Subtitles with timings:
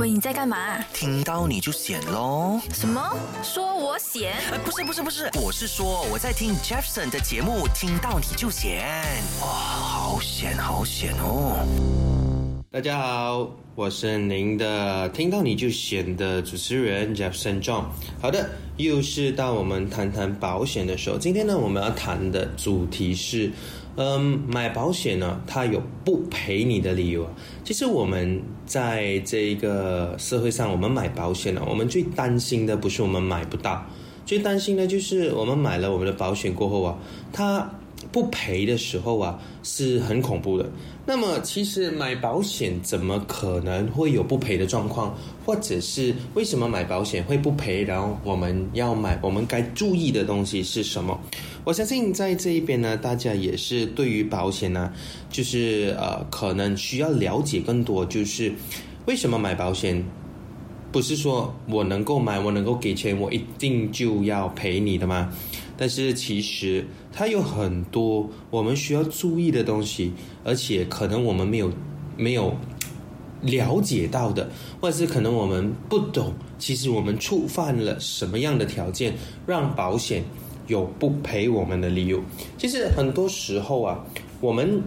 [0.00, 0.82] 喂，你在干嘛？
[0.94, 2.58] 听到你就显喽。
[2.72, 3.14] 什么？
[3.42, 4.32] 说我显？
[4.50, 8.86] 呃，不是不是不是，我是说我在听 Jefferson 的节目，听到你就显。
[9.42, 11.58] 哇，好险好险哦！
[12.70, 17.84] 大家好，我是您的听到你就显的主持人 Jefferson John。
[18.18, 18.48] 好的，
[18.78, 21.18] 又是到我们谈谈保险的时候。
[21.18, 23.52] 今天呢，我们要谈的主题是。
[23.96, 27.30] 嗯，买保险呢，它有不赔你的理由啊。
[27.64, 33.84] 其实我们在这个社会上，我们买保险呢，我们最担心的不是我们买不到，
[34.24, 36.98] 最担心的就是我们买了我们的保险过后啊，
[37.32, 37.70] 它。
[38.10, 40.68] 不赔的时候啊，是很恐怖的。
[41.06, 45.16] 那么，其实买保险怎么可能会有不赔的状况？
[45.44, 47.82] 或者是为什么买保险会不赔？
[47.82, 51.18] 然后我们要买，我们该注意的东西是什么？
[51.64, 54.92] 我相信在这一边呢，大家也是对于保险呢，
[55.30, 58.04] 就是呃，可能需要了解更多。
[58.06, 58.52] 就是
[59.06, 60.04] 为什么买保险？
[60.90, 65.32] 不是说我能够买，我能够给钱，我一定就要赔你的吗？
[65.74, 70.12] 但是其实它有很多我们需要注意的东西，
[70.44, 71.72] 而且可能我们没有
[72.18, 72.54] 没有
[73.42, 74.48] 了解到的，
[74.80, 76.32] 或者是可能我们不懂。
[76.58, 79.14] 其实我们触犯了什么样的条件，
[79.46, 80.24] 让保险
[80.68, 82.20] 有不赔我们的理由？
[82.56, 84.04] 其实很多时候啊，
[84.40, 84.80] 我们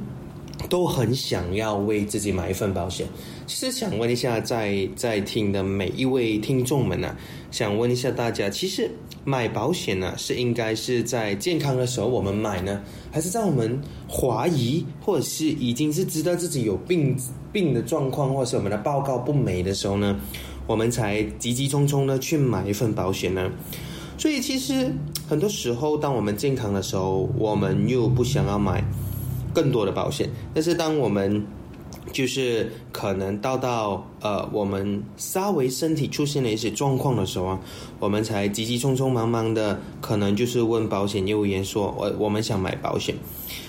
[0.70, 3.06] 都很想要为自己买一份保险。
[3.48, 7.16] 其实想问一下，在在听的每一位听众们呢，
[7.52, 8.90] 想问一下大家，其实。
[9.28, 12.80] 买保险呢，是应该是在健康的时候我们买呢，
[13.12, 17.18] 还是在我们怀疑或者是已经是知道自己有病
[17.52, 20.16] 病的状况，或者是我们的报告不美的时候呢，
[20.68, 23.50] 我们才急急匆匆的去买一份保险呢？
[24.16, 24.94] 所以其实
[25.28, 28.84] 很多时候，当我们健康的时候，我们又不想要买
[29.56, 31.44] 更多的保险，但是当我们
[32.16, 37.59] 就是可能到到呃，我们稍微身体出现了一些状况的时候啊，
[37.99, 43.14] 我们才急急匆匆忙忙的，可能就是问保险业务员说，我我们想买保险。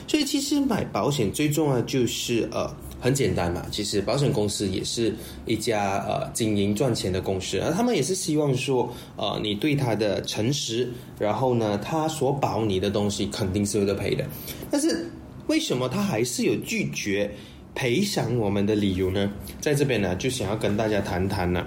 [0.06, 3.66] 所以其实买保险最重要就是呃，很简单嘛。
[3.72, 5.12] 其实保险公司也是
[5.44, 14.24] 一家呃经营赚钱的公司，而他们也是希望说，呃，你对他的诚实，然后呢，他所保你的东西肯定是有的赔的。
[14.70, 15.10] 但是
[15.48, 17.28] 为什么他还是有拒绝？
[17.76, 21.64] 赔偿我们的理由呢，在这边呢，就想要跟大家谈谈呢。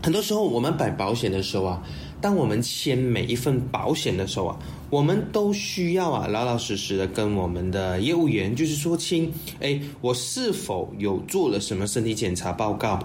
[0.00, 1.82] 很多时候，我们买保险的时候啊，
[2.20, 4.56] 当我们签每一份保险的时候啊，
[4.90, 9.30] 我们都需要啊，老老实实的跟我们的业务员，就是说清，
[9.60, 12.96] 哎，我是否有做了什么身体检查报告，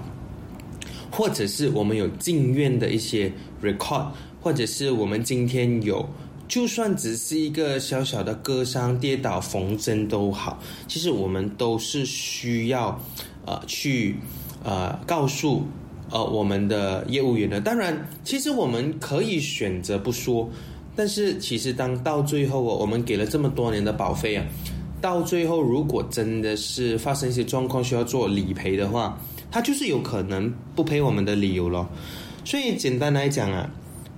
[1.09, 4.05] 或者是我们有进院的一些 record，
[4.39, 6.07] 或者是我们今天有。
[6.53, 13.01] 就算只是一个小小的割伤、跌倒、缝针都好，其实我们都是需要，
[13.47, 14.15] 呃，去，
[14.63, 15.63] 呃，告诉，
[16.11, 17.59] 呃，我们的业务员的。
[17.59, 20.47] 当然，其实我们可以选择不说，
[20.95, 24.45] 但是其实当到最后哦，我们给了这么多年的保费啊，
[25.01, 31.89] 到最后如果真的是发生一些状况需要做理赔的话，他就是有可能不赔我们的理由咯。
[32.45, 33.67] 所以简单来讲啊。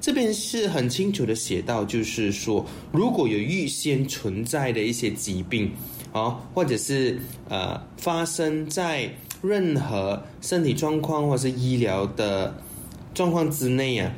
[0.06, 5.72] 这边是很清楚的写到，就是说，如果有预先存在的一些疾病，
[6.12, 7.18] 啊，或者是
[7.50, 9.10] 呃发生在
[9.42, 12.56] 任何身体状况或者是医疗的
[13.16, 14.14] 状况之内啊，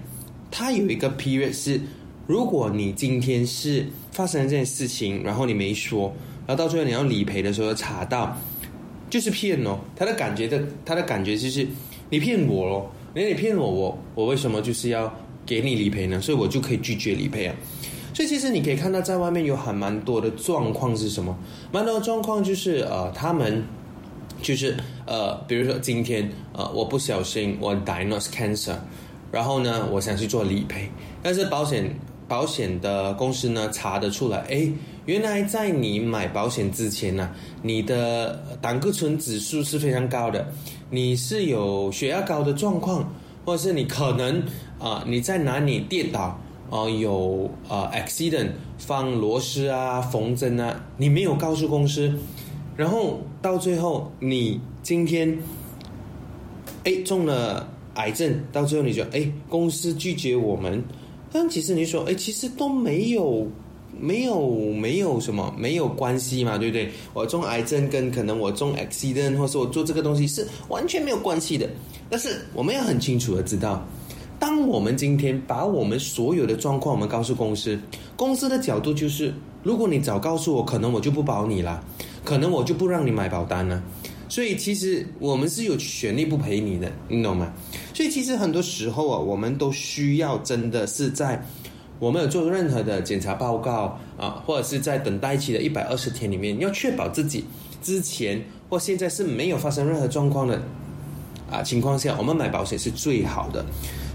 [0.52, 1.80] 它有一个 period 是，
[2.28, 6.14] 如果你今天是发生了这件事情，然后你没说，
[6.46, 8.38] 然后到最后你要理赔的时候查到，
[9.10, 11.66] 就是骗哦，他的感觉的，他的感觉就是
[12.10, 15.10] 你骗我咯，那你骗我，我我为什么就是要？
[15.48, 17.56] 给你理赔呢，所以我就可以拒绝理赔啊。
[18.14, 21.38] 所以其实你可以看到，在外面有还蛮多的状况是什么？
[21.72, 23.64] 蛮多的状况就是呃，他们
[24.42, 24.76] 就是
[25.06, 28.76] 呃，比如说今天呃，我不小心我 diagnose cancer，
[29.32, 30.90] 然后呢，我想去做理赔，
[31.22, 31.96] 但是保险
[32.28, 34.68] 保险的公司呢查得出来，哎，
[35.06, 37.30] 原来在你买保险之前呢，
[37.62, 40.52] 你的胆固醇指数是非常高的，
[40.90, 43.08] 你是有血压高的状况。
[43.46, 44.44] 或者是你可能
[44.80, 46.40] 啊，你在哪里跌倒
[46.70, 52.14] 啊，有啊 accident 放螺丝啊缝针啊，你没有告诉公司，
[52.76, 55.38] 然后到最后你今天
[56.84, 60.84] 哎中了癌症，到最后你就哎公司拒绝我们，
[61.32, 63.48] 但其实你说哎其实都没有。
[64.00, 66.92] 没有没有什么没有关系嘛，对不对？
[67.16, 71.68] 我中癌症跟可能我中 accident 或是我做这个东西是完全没有关系的。
[72.08, 73.84] 但是我们要很清楚的知道，
[74.40, 77.80] 当我们今天把我们所有的状况我们告诉公司，
[78.16, 81.84] 公司的角度就是，如果你早告诉我，可能我就不保你了，
[82.24, 83.82] 可能我就不让你买保单了。
[84.30, 87.52] 所以其实我们是有权利不赔你的，你懂吗？
[87.94, 91.44] 所以其实很多时候啊，我们都需要真的是在
[91.98, 97.46] 我们有做任何的检查报告啊，或者是在等待期的一百二十天里面，要确保自己
[97.82, 100.62] 之前或现在是没有发生任何状况的
[101.50, 103.66] 啊情况下，我们买保险是最好的。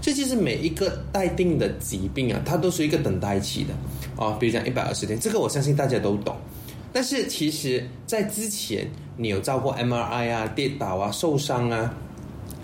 [0.03, 3.73] 这其实每一个待定的疾病啊，它都是一个等待期的
[4.21, 6.35] 啊，比如讲一百二十天，这个我相信大家都懂。
[6.91, 8.85] 但是其实，在之前
[9.15, 11.93] 你有照过 MRI 啊、跌倒啊、受伤啊、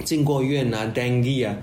[0.04, 1.56] 进过院啊、dengue 啊，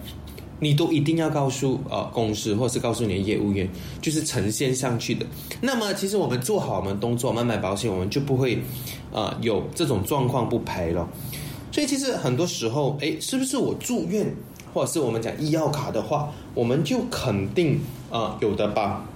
[0.61, 3.69] 你都一定要告诉呃公司或是告诉你的业务员，
[4.01, 5.27] 就是呈现上去的。
[5.61, 8.59] 那么其实我们做好我们动作，我们买保险，我们就不会
[9.13, 11.07] 呃有这种状况不赔了。
[11.71, 14.27] 所以其实很多时候，哎，是不是我住院，
[14.77, 17.81] 或者是我们讲医药卡的话，我们就肯定
[18.11, 19.09] 啊有的吧？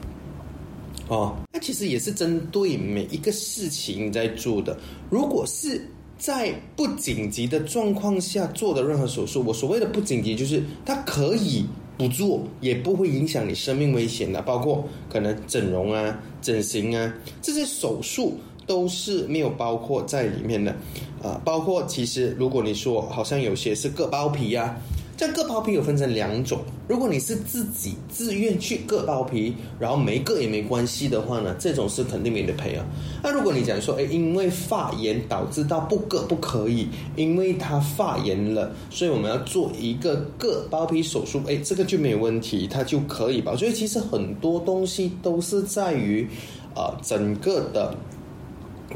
[1.06, 4.74] 哦，那其实也是针对每一个事情在做的。
[5.10, 5.86] 如果是
[6.16, 11.66] 在不紧急的状况下做的任何手术，我所谓的不紧急，就是它可以
[11.98, 20.74] 不做，也不会影响你生命危险的，包括可能整容啊、整形啊这些手术都是没有包括在里面的。
[21.22, 24.74] 啊，包括其实如果你说好像有些是割包皮呀。
[25.20, 32.82] 这割包皮有分成两种，如果你是自己自愿去割包皮，然后没割也没关系的话呢，这种是肯定没得赔啊。
[33.22, 43.54] 那如果你讲说，哎，因为发炎导致到不割不可以，因为它发炎了，所以我们要做一个割包皮手术，哎，这个就没有问题，它就可以吧。
[43.54, 46.26] 所以其实很多东西都是在于，
[46.74, 47.94] 呃，整个的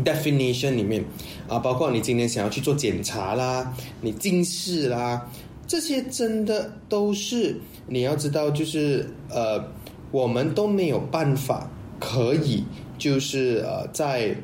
[0.03, 1.05] definition 里面
[1.49, 5.29] 啊，包括你今天想要去做检查啦，你近视啦。
[5.67, 7.57] 这些真的都是
[7.87, 9.65] 你要知道，就是呃，
[10.11, 12.63] 我们都没有办法可以，
[12.99, 14.37] 就是呃，在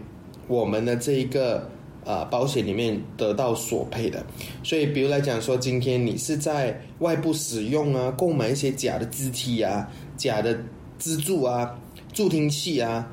[0.48, 1.68] 我们的这一个
[2.04, 4.24] 呃保险里面得到索赔的。
[4.62, 10.58] 所以，比如来讲说，今天你是在外部使用啊，购买一些假的肢体啊、假的
[10.98, 11.78] 支柱啊、
[12.14, 13.06] 助听器啊、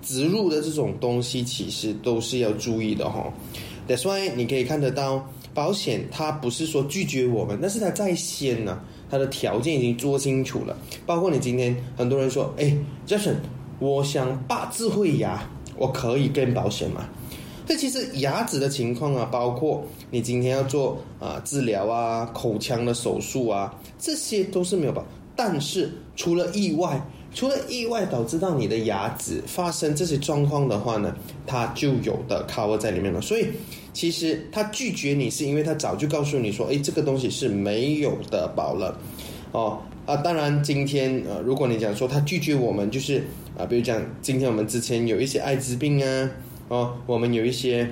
[0.00, 3.30] 植入的这种东西，其实都是要注意的哈。
[3.86, 5.30] That's why 你可以看得到。
[5.52, 8.80] 保险它不是说拒绝我们，但是它在先呢，
[9.10, 10.76] 它的条件已经做清楚了。
[11.04, 12.72] 包括你今天很多人说，哎
[13.06, 13.34] ，Jason，
[13.80, 15.42] 我想拔智慧牙，
[15.76, 17.04] 我可以跟保险吗？
[17.66, 25.04] 这其实牙齿的情况啊，包括你今天要做啊治疗啊、口腔的手术啊，这些都是没有保。
[25.34, 27.00] 但是除了意外，
[27.34, 31.14] 除了意外导致到你的牙齿发生这些状况的话呢，
[31.46, 33.20] 它就有的 cover 在里面了。
[33.20, 33.46] 所以。
[34.00, 38.98] 其实他拒绝你是因为他早就告诉你说，哎，这个东西是没有的保了，
[39.52, 43.22] 哦啊，当然今天呃，如果你讲说他拒绝我们，就是
[43.58, 46.30] 啊，比如讲今天我们之前有一些艾滋病啊，
[46.68, 47.86] 哦，我们有一些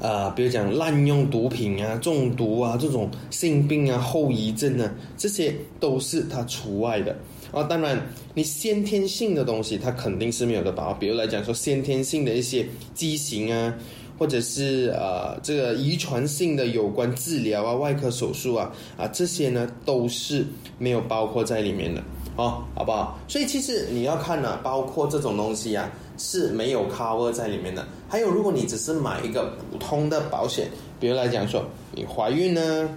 [0.00, 7.16] 啊，比如讲滥用毒品啊、中毒啊这种性病啊、后遗症啊，这些都是他除外的
[7.52, 7.62] 啊。
[7.62, 13.72] 当然，你先天性的东西，它肯定是没有的保，比如来讲说先天性的一些畸形啊。
[14.18, 20.44] 或者是呃，这个遗传性的有关治疗啊、外科手术啊啊这些呢，都是
[20.78, 22.02] 没有包括在里面的
[22.36, 23.18] 哦，好不好？
[23.28, 27.86] 所以其实你要看呢，包括这种东西啊是没有 cover 在里面的。
[28.08, 30.68] 还有，如果你只是买一个普通的保险，
[31.00, 31.64] 比如来讲说
[31.94, 32.88] 你怀孕呢，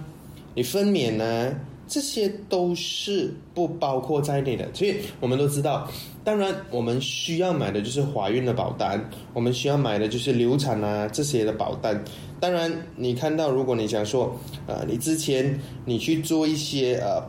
[0.54, 1.52] 你分娩呢。
[1.88, 5.90] 这些都是不包括在内的，所以我们都知道。
[6.22, 9.02] 当然，我们需要买的就是怀孕的保单，
[9.32, 12.04] 我们需要买的就是流产啊这些的保单。
[12.38, 17.20] 当然，你看到，如果你想说，呃，你之前你去做一些呃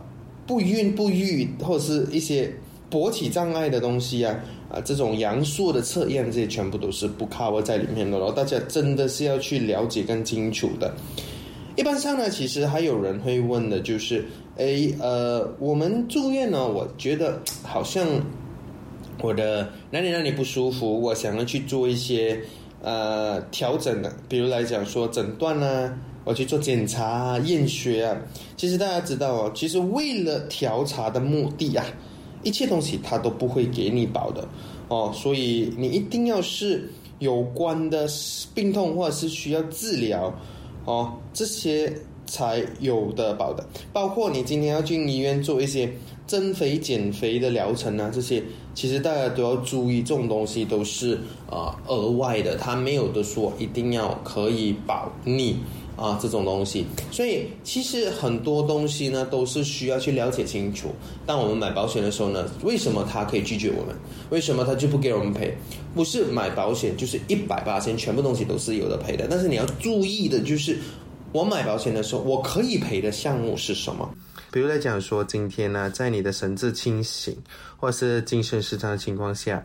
[0.45, 2.53] 不孕不育或者是一些
[2.91, 4.35] 勃起障碍的东西啊，
[4.69, 8.17] 啊，这种阳朔的测验，这些全部都是不 cover 在里面的。
[8.17, 10.93] 然后大家真的是要去了解更清楚的。
[11.77, 14.25] 一般上呢，其实还有人会问的，就是，
[14.59, 18.05] 哎，呃，我们住院呢，我觉得好像
[19.21, 22.37] 我的哪里哪里不舒服，我想要去做一些
[22.81, 28.17] 呃调整的，比如来讲说诊断呢，我去做检查、验血啊。
[28.57, 31.85] 其实大家知道哦，其实为了调查的目的啊，
[32.43, 34.45] 一切东西他都不会给你保的
[34.89, 38.05] 哦，所以你一定要是有关的
[38.53, 40.37] 病痛或者是需要治疗。
[40.83, 41.93] 哦，这些
[42.29, 45.91] 才有的保的，包括你今天要进医院做一些
[46.27, 48.41] 增肥减肥的疗程啊，这些
[48.75, 51.19] 其实大家都要注意，这种东西都是
[51.49, 55.57] 啊额外的，它没有的说一定要可以保你
[55.97, 56.85] 啊这种东西。
[57.11, 60.89] 所以其实很多东西呢都是需要去了解清楚。
[61.25, 63.95] 当我们买保险的时候呢，为什么他可以拒绝我们？
[64.29, 65.57] 为什么他就不给我们赔？
[65.95, 69.25] 不是买保险就是一百八千，全部东西都是有的赔的。
[69.27, 70.77] 但是你要注意的就是，
[71.31, 74.09] 我买保险的时候，我可以赔的项目是什么？
[74.51, 77.37] 比如来讲说，今天呢，在你的神志清醒
[77.77, 79.63] 或是精神失常的情况下，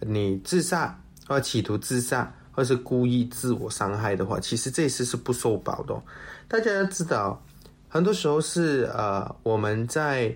[0.00, 5.98] 你自杀或企图自杀或是故意自我伤害的话，其实这次是不受保的。
[6.46, 7.42] 大家要知道，
[7.88, 10.34] 很多时候是呃我们在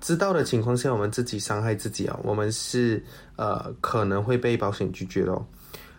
[0.00, 3.02] 知道的情况下，我们自己伤害自己啊，我们是
[3.36, 5.42] 呃可能会被保险拒绝的。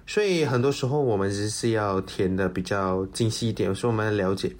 [0.09, 4.51] 所以很多时候我们是是要填的比较精细一点，所以我们要了解，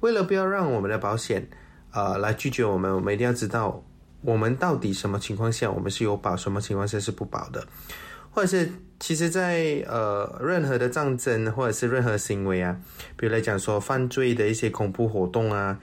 [0.00, 1.48] 为了不要让我们的保险。
[1.92, 3.82] 呃，来拒绝我们，我们一定要知道，
[4.20, 7.66] 我们到底什么情况下我们是有保，什么情况下是不保的，
[8.30, 12.76] 或者是其实，在呃任何的战争或者是任何行为啊，
[13.16, 15.80] 比如来讲说犯罪的一些恐怖活动啊，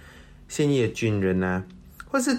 [0.47, 1.63] 现役的军人啊，
[2.05, 2.38] 或是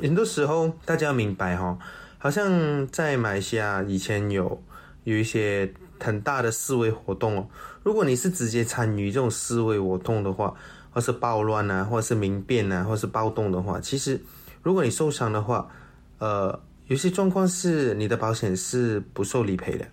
[0.00, 1.76] 很多时候大家要明白哈，
[2.18, 4.62] 好像在马来西亚以前有
[5.02, 7.46] 有一些很大的示威活动哦，
[7.82, 10.54] 如果你是直接参与这种示威活动的话。
[10.90, 14.20] 或是暴乱啊，或者是民变啊，或是暴动的话，其实
[14.62, 15.68] 如果你受伤的话，
[16.18, 19.86] 呃，有些状况是你的保险是不受理赔的。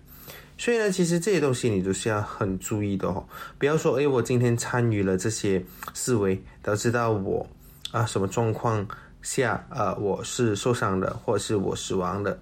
[0.58, 3.24] 所以呢，其实这些东西你都是要很注意的哦。
[3.56, 7.46] 不要说，哎，我今天参与了这些示威，导致到我
[7.92, 8.84] 啊什么状况
[9.22, 12.36] 下啊我是受伤的，或者是我死亡的，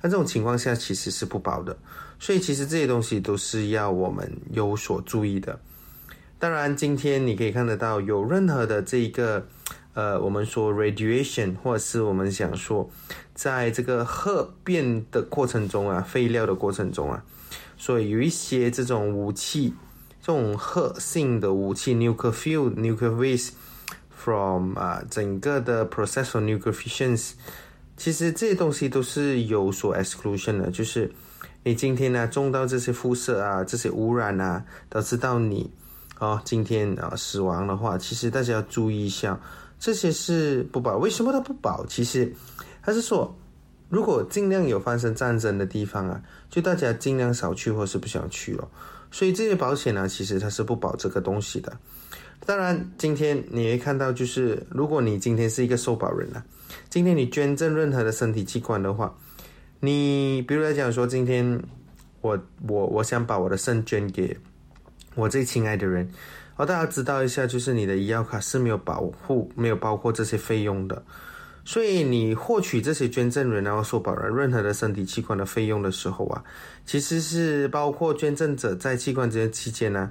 [0.00, 1.76] 那这种情况下其实是不保的。
[2.18, 5.58] 所以其实这些东西都是要我们有所注意的。
[6.38, 9.46] 当然，今天你可以看得到，有任何的这一个，
[9.94, 12.88] 呃，我们说 radiation，或者是我们想说，
[13.34, 17.24] 在这个核变的过程中啊，废料的过程中啊，
[17.78, 19.72] 所以有一些这种武器，
[20.20, 23.52] 这种核性的武器，nuclear fuel、nuclear waste
[24.10, 27.32] from 啊，整个的 process of nuclear fissions，
[27.96, 31.10] 其实这些东西都是有所 exclusion 的，就是
[31.66, 35.68] 你今天呢，中到这些辐射啊，这些污染啊，导致到你。
[36.14, 39.36] 啊，今天啊死亡的话，其实大家要注意一下，
[39.76, 40.96] 这些是不保。
[40.98, 41.84] 为什么它不保？
[41.86, 42.32] 其实
[42.80, 43.36] 他是说，
[43.88, 48.68] 如果尽量有发生战争的地方啊，就大家尽量少去或是不想去了。
[49.10, 51.76] 所以这些保险呢，其实它是不保这个东西的。
[52.46, 56.44] 当然，今天你会看到，就是如果你今天是一个受保人啊，
[56.88, 59.12] 今天你捐赠任何的身体器官的话，
[59.80, 61.62] 你比如来讲说，今天
[62.20, 64.36] 我我我想把我的肾捐给。
[65.14, 66.06] 我最亲爱的人，
[66.56, 71.02] 哦，大家知道一下，就是你的医药卡是没有保护、没有包括这些费用的，
[71.64, 76.44] 所以你获取这些捐赠人然后受保人任何的身体器官的费用的时候啊，
[76.84, 80.10] 其实是包括捐赠者在器官这些期间呢，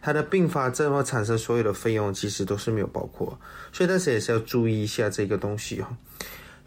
[0.00, 3.38] 他的并发症或产生所有的费用，其实都是没有包括，
[3.72, 5.86] 所以但是也是要注意一下这个东西哦。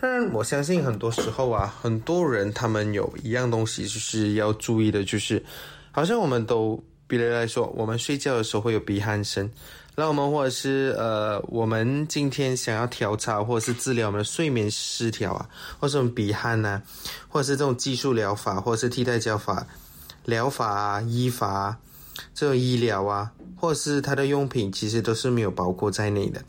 [0.01, 5.43] 当然，我相信很多时候啊，很多人他们有一样东西就是要注意的，就是
[5.91, 6.81] 好像我们都。
[7.09, 9.49] 比如来说，我们睡觉的时候会有鼻鼾声，
[9.95, 16.79] 那我们或者是呃，我们今天想要调查或者是治疗我们的睡眠失调啊，或者鼻鼾呐，
[17.27, 19.65] 或者是这种技术疗法，或者是替代疗法、
[20.25, 21.77] 疗法啊、医法啊
[22.35, 26.41] 这种医疗啊，或者是它的用品，其实都是没有包括在内的。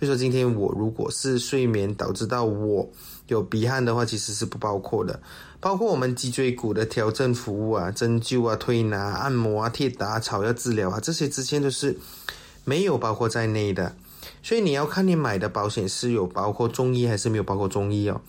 [0.00, 2.90] 就说今天我如果是睡眠导致到我
[3.28, 5.20] 有鼻鼾的话，其实是不包括的。
[5.60, 11.96] 包括我们脊椎骨的调整服务啊、针灸啊、推拿、按摩啊、贴打草药治疗啊，这些之前都是
[12.64, 13.94] 没有包括在内的。
[14.42, 18.20] 所以你要看你买的保险是有包括中医还是没有包括中医哦。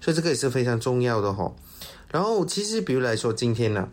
[0.00, 1.52] 所以这个也是非常重要的哈。
[2.10, 3.88] 然后其实比如来说，今天呢，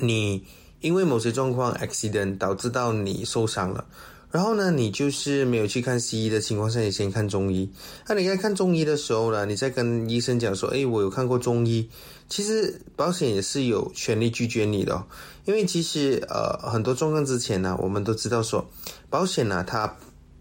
[0.00, 0.46] 你
[0.82, 3.82] 因为某些状况 accident 导致到你受伤了。
[4.30, 7.70] 然后呢，你就是没有去看西医的情况下，你先看中医。
[8.08, 11.88] 那你在看中医的时候呢，你再跟医生讲说：“哎，我有看过中医。”
[12.30, 15.04] 其实保险也是有权利拒绝你的，
[15.44, 18.66] 因为其实呃很多状况之前呢，我们都知道说，
[19.10, 19.96] 保险呢它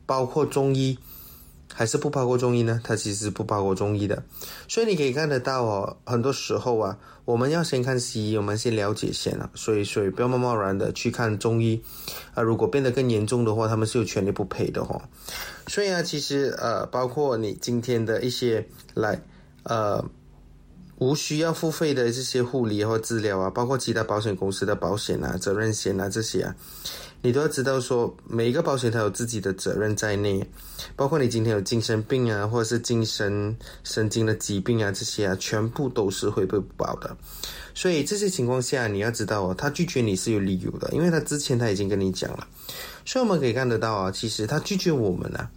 [0.05, 0.97] 包括中医。
[1.81, 2.79] 还是不包括中医呢？
[2.83, 4.21] 它其实不包括中医的，
[4.67, 6.95] 所以你可以看得到哦，很多时候啊，
[7.25, 11.81] 我们要先看西医，我们先了解先啊，所以所以不要贸贸然的去看中医
[12.35, 12.43] 啊。
[12.43, 15.01] 如果变得更严重的话，他们是有权利不赔的哈。
[15.65, 19.19] 所以啊，其实呃，包括你今天的一些来
[19.63, 20.05] 呃
[21.01, 26.55] 无需要付费的这些护理或治疗啊，包括其他保险公司的保险啊、责任险啊这些啊，
[27.23, 30.47] 你都要知道说，每一个保险它有自己的责任在内，
[30.95, 37.17] 包括你今天有精神病啊，或者是精神神经的疾病啊这些啊，全部都是会被保的。
[37.73, 42.47] 所以这些情况下，你要知道哦，他拒绝你是有理由的，因为他之前他已经跟你讲了。
[43.07, 45.49] 所以我们可以看得到啊，其实他拒绝我们呢，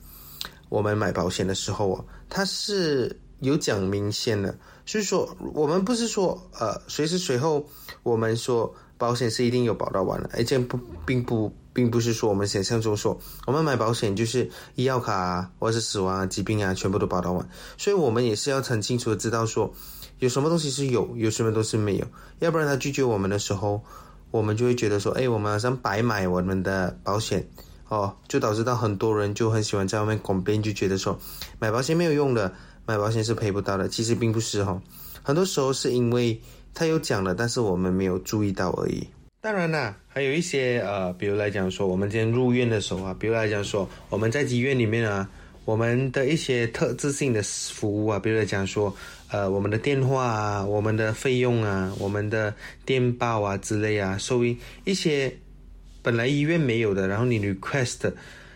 [0.71, 4.57] 我们买保险的时候啊，他是有讲明显的。
[4.87, 7.67] 所以说，我们不是说呃随时随后
[8.03, 17.49] 我们说保险是一定有保到完的，而且不并不并不是说我们想象中说我们买保险就是医药卡啊，或者是死亡啊、疾病啊全部都保到完。
[17.79, 19.73] 所以我们也是要很清楚的知道说
[20.19, 22.07] 有什么东西是有，有什么东西没有，
[22.41, 23.83] 要不然他拒绝我们的时候，
[24.31, 27.49] 我们就会觉得说，哎，我们好像白买我们的保险
[27.89, 31.19] 哦，就导致到很多人就很喜欢在外面拱边，就觉得说
[31.59, 32.53] 买保险没有用的。
[32.87, 34.81] 买保险是赔不到的，其实并不是哈，
[35.23, 36.39] 很多时候是因为
[36.75, 39.07] 他有讲了，但是我们没有注意到而已。
[39.41, 45.29] 当然啦，还有一些呃，比如来讲说，我们今天入院的时候啊，比如来讲说，我们在医院里面啊，
[45.65, 48.95] 我们的一些特质性的服务啊，比如来讲说，
[49.29, 55.35] 呃，我们的电话啊，我们的费用啊，我们的电报啊之类啊，收益一些
[56.03, 58.13] 本来医院没有的，然后你 request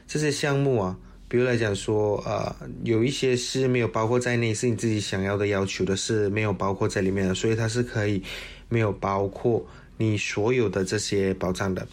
[0.06, 0.96] 这些项目啊。
[1.28, 8.22] 比如来讲说，呃，有一些是没有包括在内，是你自己想要的要求的，是没有包括在里面的，所以它是可以
[8.70, 9.62] 没有包括
[9.98, 11.86] 你所有的这些保障的。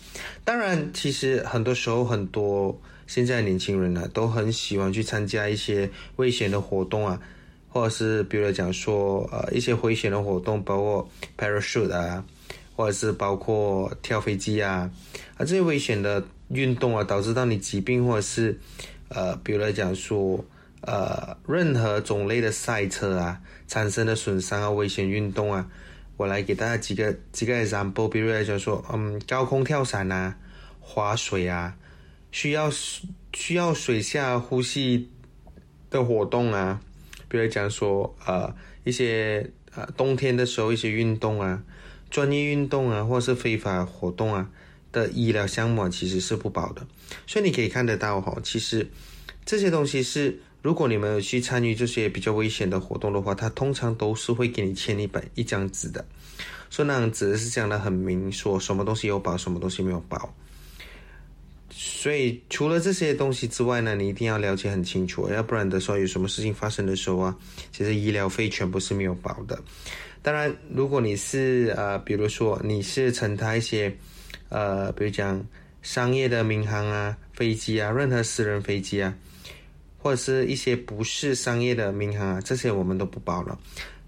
[0.46, 7.20] 当然，其实很多时候很多现在年轻人呢，都很喜欢去参加一些危险的活动啊，
[7.68, 12.24] 或者是比如来讲说，呃，一些危险的活动，包括 parachute 啊，
[12.74, 14.90] 或者是包括跳飞机啊，
[15.36, 18.58] 啊，这些危险的运动啊，导致到你疾病或者是。
[19.10, 20.44] 呃，比如来讲说，
[20.82, 25.70] 呃，任何种类的赛车啊，产生的损伤啊，危险运动啊，
[26.18, 28.08] 我来给大家几个几个 example。
[28.10, 30.36] 比如来讲说，嗯，高空跳伞啊，
[30.80, 31.76] 划水啊，
[32.32, 32.70] 需要
[33.34, 35.10] 需要水下呼吸
[35.90, 36.82] 的活动啊，
[37.28, 41.62] 比如讲说，呃，一些呃冬天的时候一些运动啊，
[42.10, 44.50] 专业运动啊，或是非法活动啊。
[44.96, 46.88] 的医疗项目其实是不保的，
[47.28, 48.88] 所以你可以看得到哈，其实
[49.44, 56.06] 这些东西是，如果你们有去参与这些比较危险的活动的话，它通常都是会给你签一本一张纸的，
[56.70, 60.34] 说那样子是讲的很明，说什么东西有保，什么东西没有保。
[61.70, 67.36] 所以除了这些东西之外呢，你一定要了解很清楚，要不然的时候有什么事情发生的时候啊，
[67.74, 69.62] 其实医疗费全部是没有保的。
[70.22, 73.94] 当然，如果你是呃，比如说你是承担一些。
[74.50, 75.46] 呃，比如讲
[75.82, 79.14] 商业的民航啊、飞机啊、任何私人飞机啊，
[79.98, 83.58] 或者是一些不是商业的民航啊，这些我们都不包了。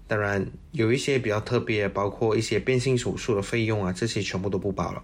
[0.06, 5.02] 当然，有一些比较特别，包括一些变性手术的费用啊，这些全部都不包了。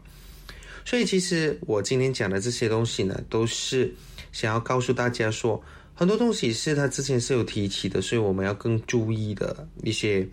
[0.85, 3.95] 所以，其实我今天讲的这些东西呢，都是
[4.33, 5.63] 想要告诉大家说，
[5.95, 10.27] 很多东西是他之前是有提起的，所以我们要更注意的一些，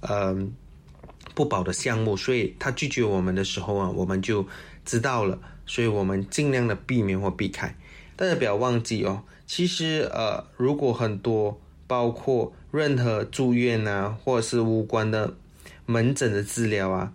[0.00, 0.52] 嗯。
[1.34, 4.46] 不保的项目，所以他拒绝我们的时候啊，我们就
[4.84, 7.74] 知道了，所以我们尽量的避免或避开。
[8.16, 15.34] 大家不要忘记哦，其实呃，如果很多包括任何住院啊，或者是无关的
[15.84, 17.12] 门诊的治疗啊，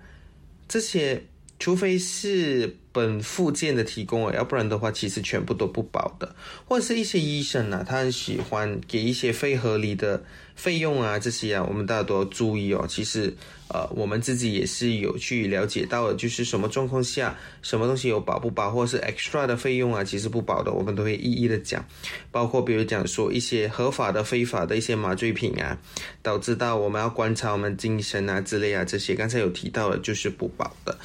[0.68, 1.24] 这些。
[1.64, 6.36] 除非是本附件的提供啊，要不然的话，其实全部都不保的。
[6.66, 10.22] 或者是一些医生呢，他很喜欢给一些非合理的
[10.56, 12.86] 费用啊，这些啊，我们大家都要注意哦。
[12.90, 13.34] 其实，
[13.70, 21.86] 呃，我们自己也是有去了解到的，就是什么状况下，什么东西有保不保，或者是 extra 的费用啊，其实不保的，我们都会一一的讲。
[22.30, 25.78] 包括比如讲说一些合法的、非法的一些麻醉品啊，
[26.22, 30.98] 导致到我们要观察我们精神啊之类啊这些，刚才有提到的，就是不保的。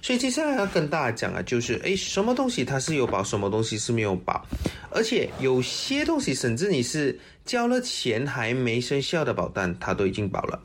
[0.00, 4.46] 所以接下来要跟大家讲啊，就是诶，什么东西它是有保，什么东西是没有保，
[4.90, 10.62] 而且有些东西甚至你是交了钱还没生效的保单，它都已经保了。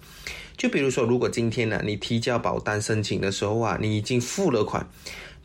[0.55, 4.85] 就比如说，如果今天呢你提交保单申请的时候啊，你已经付了款，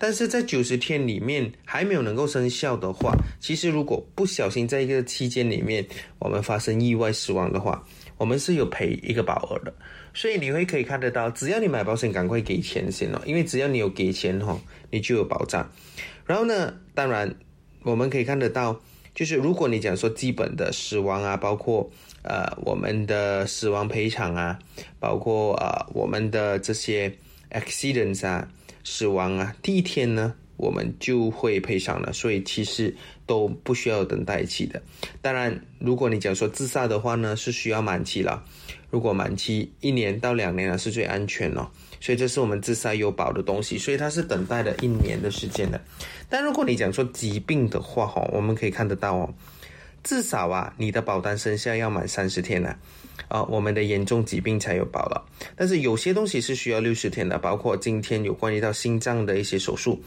[0.04, 5.82] 但是在九十天里面还没有能够生效的话，其实如果不小心在一个期间里面
[6.18, 7.82] 我们发生意外死亡的话，
[8.18, 9.72] 我们是有赔一个保额的。
[10.12, 15.66] 所以你会可以看得到，只要你买保险，赶快给钱先哦，因为只要你有给钱哈，你就有保障。
[16.26, 17.34] 然后呢，当然
[17.82, 18.78] 我们可以看得到，
[19.14, 21.90] 就是如果你讲说基本的死亡啊，包括
[22.20, 24.58] 呃我们的死亡赔偿啊，
[25.00, 27.10] 包括呃我们的这些
[27.52, 28.46] accidents 啊，
[28.84, 32.12] 死亡啊，第一天呢我们就会赔偿了。
[32.12, 32.94] 所以其实
[33.26, 34.80] 都不需要等待期的。
[35.20, 38.44] 当然，如果你讲说自杀的话呢，是需要满期了。
[38.90, 41.68] 如果满期一年到两年啊，是最安全哦。
[42.00, 45.80] 所以这是我们自杀有保的东西，所以它是等待了一年的时间的。
[46.28, 49.34] 但如果你讲说疾病的话哈，我们可以看得到哦，
[50.04, 52.68] 至少啊，你的保单生效要满三十天呢。
[52.68, 52.78] 啊，
[53.28, 55.24] 啊我们的严重疾病才有保了，
[55.56, 60.02] 但是有些东西是需要六十天的，包括今天有关于到心脏的一些手术，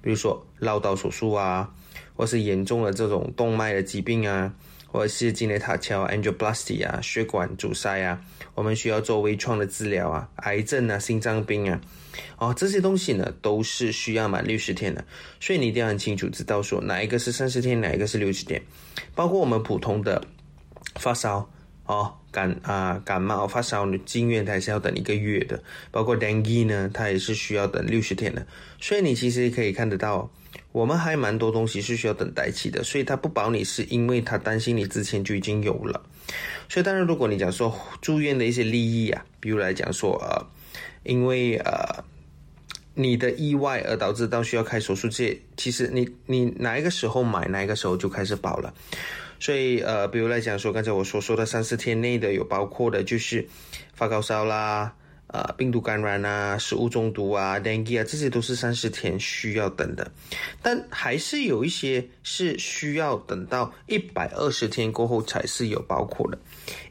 [0.00, 1.68] 比如说绕道手术啊，
[2.16, 4.52] 或是严重的这种动脉的疾病啊，
[4.86, 8.20] 或者是今天塔桥 angioplasty 啊，血管阻塞啊，
[8.54, 11.80] 我们需要做微创的治疗啊，癌症啊，心脏病啊，
[12.38, 15.04] 哦，这些东西呢都是需要满六十天的，
[15.40, 18.62] 所以你一定要很清楚知道说哪一个是三十天，哪一个是六十天，
[19.14, 20.22] 包括我们普通的
[20.96, 21.48] 发烧。
[21.84, 28.44] 哦，感啊感冒发烧，进院它是要等一个月的，包括 dengue 呢，它也是需要等六十天的。
[28.80, 30.28] 所以你其实可以看得到，
[30.72, 32.82] 我们还蛮多东西是需要等待期的。
[32.82, 36.02] 所以他不保你，是因为他担心你之前就已经有了。
[36.68, 40.46] 所以当然，如果你讲说住院的一些利益啊，比如来讲说呃，
[41.04, 42.02] 因为呃
[42.94, 48.72] 你的意外而导致到需要开手术，这其实你你哪一个时候买，哪一个时候就开始保了。
[49.42, 53.44] 所以，呃，比如来讲说，刚才我所说的三四天内的有包括的，就是
[53.92, 54.94] 发高烧啦，
[55.26, 60.08] 呃，病毒感染啊，食物中毒啊，dengue 啊，这些都是三十天需要等的。
[60.62, 66.38] 但还是有一些是需要等到一百二十天过后才是有包括的。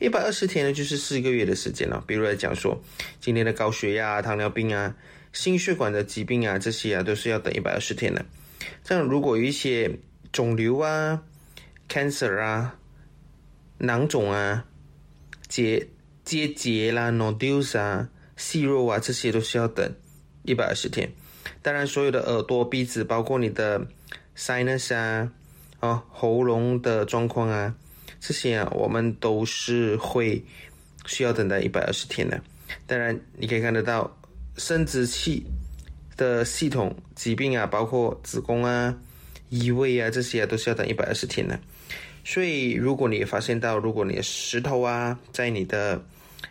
[0.02, 2.04] 一百二十天呢，就是四个月的时间了。
[2.06, 2.78] 比如来讲说，
[3.22, 4.94] 今天的高血压、糖尿病啊，
[5.32, 8.26] 心血管的疾病啊，这些啊，都是要等一百二十天的。
[8.84, 9.90] 这样，如果有一些
[10.34, 11.24] 肿瘤啊
[11.92, 12.80] ，cancer 啊，
[13.80, 14.66] 囊肿啊，
[15.50, 15.90] 结
[16.24, 19.94] 结节啦，nodules 啊，息肉啊，这些都是要等
[20.44, 21.12] 一百二十天。
[21.62, 23.86] 当然，所有的耳朵、鼻子，包括你的
[24.38, 25.32] sinus 啊，
[25.82, 27.76] 啊，喉咙的状况啊，
[28.20, 30.44] 这些啊，我们都是会
[31.06, 32.42] 需要等待一百二十天的。
[32.88, 34.18] 当然，你可以看得到
[34.56, 35.46] 生殖器
[36.16, 38.98] 的系统疾病啊，包括子宫啊、
[39.50, 41.60] 移位啊，这些啊，都是要等一百二十天的。
[42.24, 46.04] 所以，如果你发现到，如果你的石头啊，在你的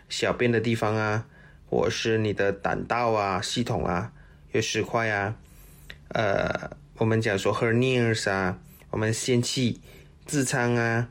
[0.09, 1.25] 小便的地方啊，
[1.69, 4.11] 或是你的胆道啊系统啊
[4.51, 5.33] 有石块啊，
[6.09, 8.57] 呃，我们讲说 hernias 啊，
[8.89, 9.79] 我们仙气、
[10.27, 11.07] 痔疮啊、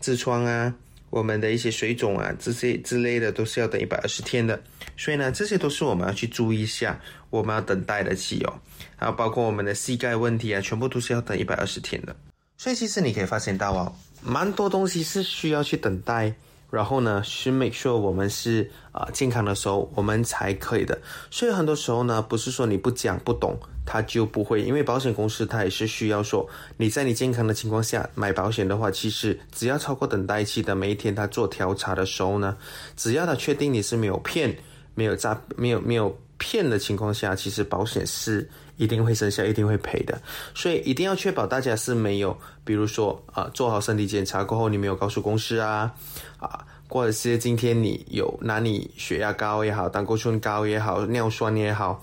[0.00, 0.72] 痔疮啊，
[1.10, 4.62] 我们的一些水肿啊，这些之类的都是要等一百二十天的。
[4.96, 7.00] 所以呢，这些都是我们要去注意一下，
[7.30, 8.60] 我们要等待的期哦。
[8.94, 12.14] 还有包括我们的膝盖问题啊，全部都是要等一百二十天的。
[12.56, 16.32] 所以其实你可以发现到哦，蛮多东西是需要去等待，
[16.70, 20.98] 然后呢，是 make sure 我们是啊健康的时候，我们才可以的。
[21.30, 32.56] 所以很多时候呢，不是说你不讲不懂，他就不会，因为保险公司他也是需要说你在你健康的情况下买保险的话，其实只要超过等待期的每一天，他做调查的时候呢，
[32.96, 34.56] 只要他确定你是没有骗、
[34.94, 38.48] 没有诈、没有没有骗的情况下，其实保险是。
[38.76, 40.20] 一定会生效，一定会赔的，
[40.52, 45.94] 所以一定要确保大家是没有，比如说啊，做好身体检查过后你没有告诉公司啊，
[46.38, 52.02] 啊，或者是今天你有拿你血压高也好，胆固醇高也好，尿酸也好，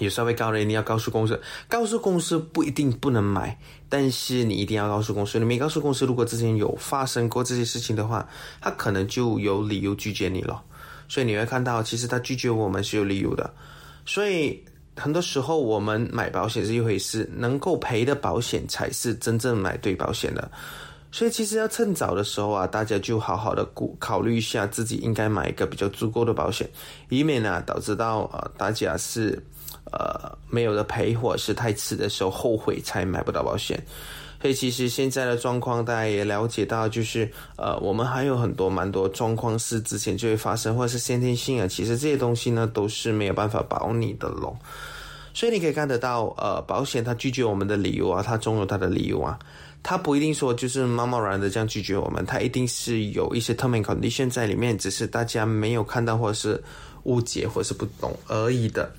[0.00, 3.56] 有稍微高的你要告诉公司，告诉公司不一定不能买，
[3.88, 8.28] 但是你一定要告诉公司，你没告诉公司，如果之前有发生过这些事情的话，
[8.60, 10.60] 他可能就有理由拒绝你了，
[11.12, 13.52] 所以你会看到，其实他拒绝我们是有理由的，
[14.06, 14.64] 所以。
[14.94, 20.50] 很多时候，我们买保险是一回事，能够赔的保险才是真正买对保险的。
[21.10, 26.68] 所以，其实要趁早的时候啊，大家就好好的顾考虑一下自己应该买一个比较足够的保险，
[27.08, 29.42] 以免呢导致到呃大家是
[29.90, 33.82] 呃没有的赔，或者是太迟的时候后悔才买不到保险。
[34.42, 41.68] 所以，其实现在的状况，大家也了解到，就是呃，我们还有很多蛮多状况是之前就会发生，或者是先天性啊。
[41.68, 44.58] 其实这些东西呢，都是没有办法保你的咯。
[45.32, 49.38] 所以你可以看得到，呃，保险它拒绝我们的理由啊，它总有它的理由啊，
[49.80, 56.60] 它不一定说就是贸贸然的这样拒绝我们，它一定是有一些 term and condition 在里面，只是大家没有看到，或者是
[57.04, 58.90] 误解，或者是不懂而已的。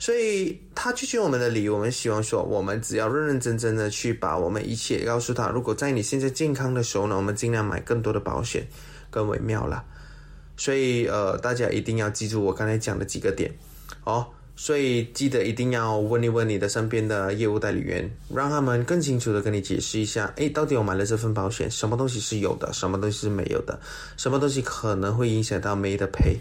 [0.00, 5.50] 所以他拒绝我们的理由，我们希望说，我们只要认认真真的去把我们一切告诉他。
[5.50, 8.66] 如果在你现在健康的时候呢，我们尽量买更多的保险，
[9.10, 9.84] 更为妙了。
[10.56, 13.54] 所以呃，大家一定要记住我刚才讲的几个点
[14.04, 14.26] 哦。
[14.56, 23.80] 所以记得一定要问一问你的身边的业务代理员，让他们更清楚的跟你解释一下，诶，到底我买了这份保险，什么东西是有的，什么东西是没有的，
[24.16, 26.38] 什么东西可能会影响到没的赔，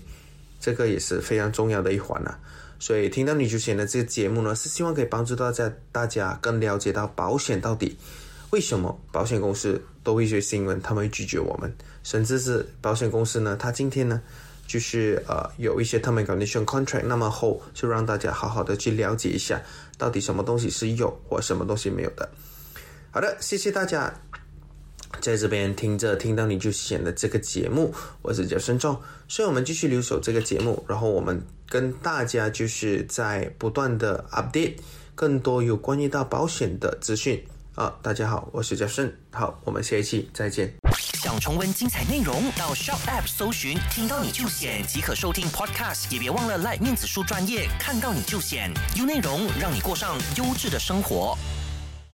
[0.60, 2.38] 这个也是非常重要的一环啊。
[2.80, 7.98] 所以听到女主险的这个节目呢，是希望可以帮助大家，大家更了解到保险到底
[8.52, 11.72] 为什么保险公司都会些新闻，他们会拒绝我们，
[12.04, 13.56] 甚至是保险公司呢？
[13.58, 14.22] 他今天呢，
[14.66, 19.62] 就是呃有一些他们 condition contract 那么厚，就让大家好好的去了解一下，
[19.98, 22.28] 到底什么东西是有或什么东西没有的。
[23.12, 24.14] 好的，谢谢大家
[25.22, 34.76] 在这边听着听到你就选的这个节目，我是叫孙仲，所以我们继续留守这个节目，然后我们跟大家就是在不断的 update
[35.16, 37.44] 更多有关于到保险的资讯。
[37.76, 40.74] 啊，大家好，我是嘉顺，好，我们下一期再见。
[41.14, 51.38] 想重温精彩内容，到 Shop App 搜寻“听到你就选”即可收听 Podcast，也别忘了来面子书专业看到你就选，有内容让你过上优质的生活。